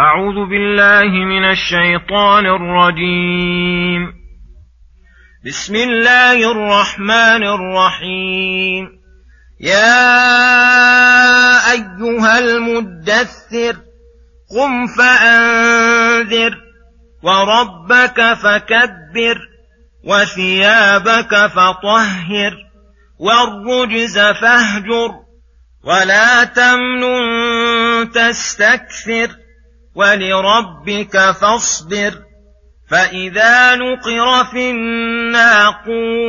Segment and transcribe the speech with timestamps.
[0.00, 4.12] أعوذ بالله من الشيطان الرجيم.
[5.46, 8.88] بسم الله الرحمن الرحيم.
[9.60, 10.12] يا
[11.72, 13.76] أيها المدثر
[14.56, 16.56] قم فأنذر
[17.22, 19.38] وربك فكبر
[20.04, 22.52] وثيابك فطهر
[23.18, 25.12] والرجز فاهجر
[25.84, 29.39] ولا تمنن تستكثر.
[29.94, 32.12] ولربك فاصبر
[32.90, 36.20] فإذا نقر في الناقور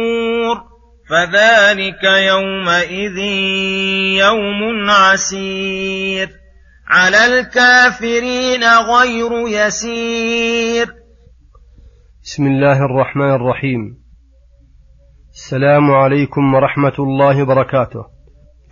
[1.10, 3.18] فذلك يومئذ
[4.18, 6.30] يوم عسير
[6.88, 10.88] على الكافرين غير يسير
[12.24, 14.02] بسم الله الرحمن الرحيم.
[15.34, 18.06] السلام عليكم ورحمة الله وبركاته.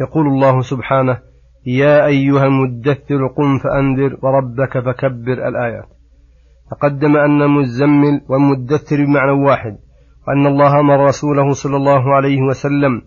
[0.02, 1.29] يقول الله سبحانه
[1.66, 5.88] يا أيها المدثر قم فأنذر وربك فكبر الآيات.
[6.72, 9.78] تقدم أن المزمل والمدثر بمعنى واحد
[10.28, 13.02] وأن الله أمر رسوله صلى الله عليه وسلم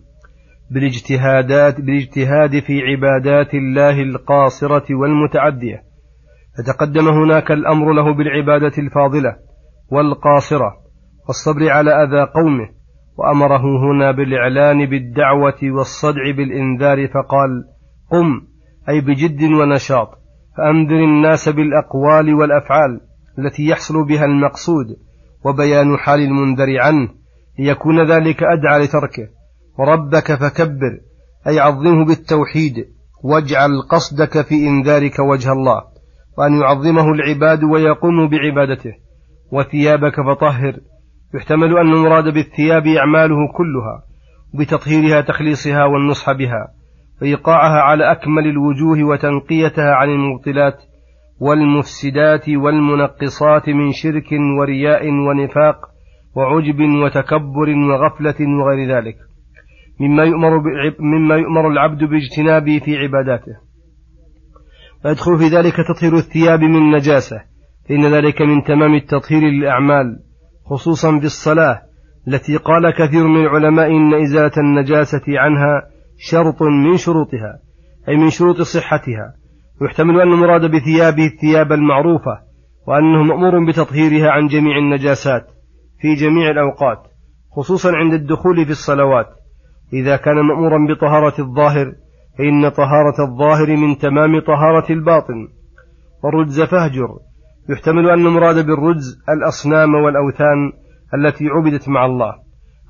[0.71, 5.93] بالاجتهادات بالاجتهاد في عبادات الله القاصرة والمتعدية.
[6.57, 9.35] فتقدم هناك الأمر له بالعبادة الفاضلة
[9.91, 10.73] والقاصرة
[11.27, 12.69] والصبر على أذى قومه
[13.17, 17.49] وأمره هنا بالإعلان بالدعوة والصدع بالإنذار فقال
[18.13, 18.41] قم
[18.89, 20.09] أي بجد ونشاط
[20.57, 22.99] فأنذر الناس بالأقوال والأفعال
[23.39, 24.85] التي يحصل بها المقصود
[25.45, 27.09] وبيان حال المنذر عنه
[27.59, 29.27] ليكون ذلك أدعى لتركه.
[29.79, 30.99] وربك فكبر
[31.47, 32.73] أي عظمه بالتوحيد
[33.23, 35.81] واجعل قصدك في إنذارك وجه الله
[36.37, 38.93] وأن يعظمه العباد ويقوموا بعبادته.
[39.51, 40.79] وثيابك فطهر
[41.35, 44.03] يحتمل أن المراد بالثياب أعماله كلها
[44.53, 46.82] بتطهيرها تخليصها والنصح بها.
[47.23, 50.73] وإيقاعها على أكمل الوجوه وتنقيتها عن المبطلات
[51.39, 55.75] والمفسدات والمنقصات من شرك ورياء ونفاق
[56.35, 59.15] وعجب وتكبر وغفلة وغير ذلك.
[59.99, 60.61] مما يؤمر,
[60.99, 63.53] مما يؤمر العبد باجتنابه في عباداته.
[65.05, 67.41] ويدخل في ذلك تطهير الثياب من نجاسة.
[67.89, 70.19] فإن ذلك من تمام التطهير للأعمال
[70.65, 71.81] خصوصا بالصلاة
[72.27, 77.59] التي قال كثير من العلماء إن إزالة النجاسة عنها شرط من شروطها
[78.09, 79.33] أي من شروط صحتها.
[79.81, 82.39] يحتمل أن المراد بثيابه الثياب المعروفة
[82.87, 85.45] وأنه مأمور بتطهيرها عن جميع النجاسات
[86.01, 86.97] في جميع الأوقات
[87.51, 89.27] خصوصا عند الدخول في الصلوات.
[89.93, 91.93] إذا كان مأمورا بطهارة الظاهر
[92.37, 95.47] فإن طهارة الظاهر من تمام طهارة الباطن.
[96.23, 97.07] والرجز فاهجر
[97.69, 100.71] يحتمل أن المراد بالرجز الأصنام والأوثان
[101.13, 102.33] التي عبدت مع الله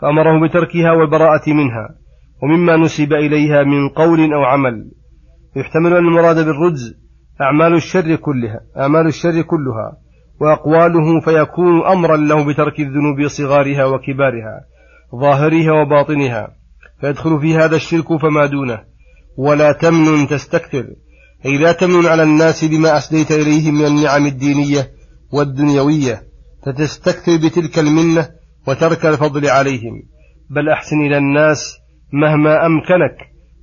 [0.01, 2.02] فأمره بتركها والبراءة منها.
[2.43, 4.91] ومما نسب إليها من قول أو عمل.
[5.55, 6.95] يحتمل أن المراد بالرجز
[7.41, 9.97] أعمال الشر كلها أعمال الشر كلها
[10.41, 14.61] وأقواله فيكون أمرا له بترك الذنوب صغارها وكبارها
[15.21, 16.47] ظاهرها وباطنها.
[17.01, 18.79] فيدخل في هذا الشرك فما دونه.
[19.37, 20.85] ولا تمنن تستكثر.
[21.45, 24.87] أي لا تمنن على الناس بما أسديت إليهم من النعم الدينية
[25.33, 26.21] والدنيوية.
[26.65, 28.29] فتستكثر بتلك المنة
[28.67, 29.93] وترك الفضل عليهم.
[30.49, 31.82] بل أحسن إلى الناس
[32.13, 33.17] مهما أمكنك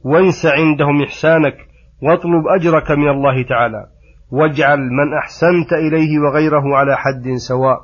[0.04, 1.56] وانس عندهم إحسانك
[2.02, 3.86] واطلب أجرك من الله تعالى.
[4.30, 7.78] واجعل من أحسنت إليه وغيره على حد سواء.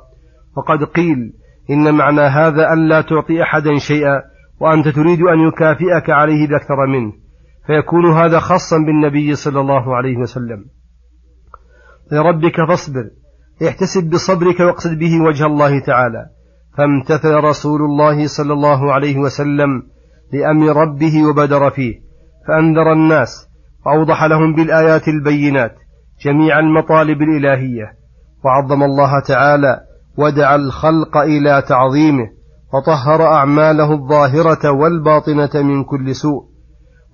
[0.57, 1.33] وقد قيل
[1.69, 4.21] إن معنى هذا ألا تعطي أحدا شيئا
[4.59, 7.13] وأنت تريد أن يكافئك عليه بأكثر منه.
[7.67, 10.65] فيكون هذا خاصا بالنبي صلى الله عليه وسلم.
[12.11, 13.09] لربك فاصبر
[13.67, 16.25] احتسب بصبرك واقصد به وجه الله تعالى.
[16.77, 19.83] فامتثل رسول الله صلى الله عليه وسلم
[20.33, 21.93] لأمر ربه وبدر فيه
[22.47, 23.47] فأنذر الناس
[23.85, 25.75] وأوضح لهم بالآيات البينات
[26.25, 27.97] جميع المطالب الإلهية.
[28.45, 29.79] وعظم الله تعالى
[30.17, 32.27] ودعا الخلق إلى تعظيمه
[32.73, 36.43] وطهر أعماله الظاهرة والباطنة من كل سوء.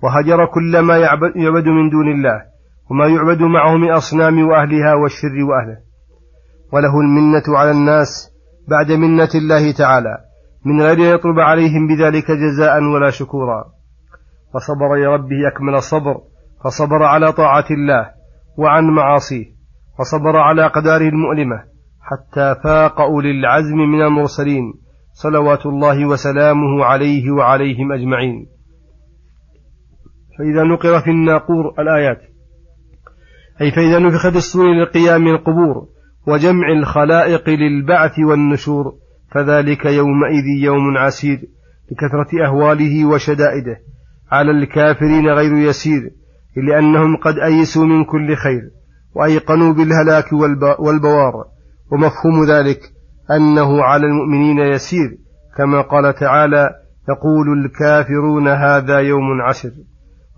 [0.02, 2.42] وهجر كل ما يعبد من دون الله
[2.90, 5.78] وما يعبد معه من أصنام وأهلها والشر وأهله.
[6.72, 8.30] وله المنة على الناس
[8.68, 10.18] بعد منة الله تعالى.
[10.64, 13.64] من غير أن يطلب عليهم بذلك جزاء ولا شكورا.
[14.54, 16.20] وصبر لربه أكمل الصبر.
[16.64, 18.10] فصبر على طاعة الله
[18.58, 19.44] وعن معاصيه.
[20.00, 21.56] وصبر على أقداره المؤلمة
[22.00, 24.74] حتى فاق أولي العزم من المرسلين.
[25.12, 28.46] صلوات الله وسلامه عليه وعليهم أجمعين.
[30.38, 32.20] فإذا نقر في الناقور الآيات.
[33.60, 35.86] أي فإذا نفخ الصور للقيام القبور
[36.28, 39.03] وجمع الخلائق للبعث والنشور.
[39.34, 41.38] فذلك يومئذ يوم عسير
[41.90, 43.76] لكثرة أهواله وشدائده
[44.32, 46.10] على الكافرين غير يسير
[46.56, 48.62] لأنهم قد أيسوا من كل خير
[49.14, 50.32] وأيقنوا بالهلاك
[50.78, 51.44] والبوار.
[51.92, 52.80] ومفهوم ذلك
[53.30, 55.18] أنه على المؤمنين يسير
[55.56, 56.70] كما قال تعالى
[57.08, 59.70] يقول الكافرون هذا يوم عسر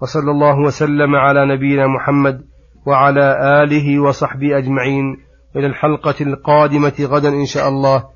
[0.02, 2.40] وصلى الله وسلم على نبينا محمد
[2.86, 5.16] وعلى آله وصحبه أجمعين.
[5.56, 8.15] إلى الحلقة القادمة غدا إن شاء الله.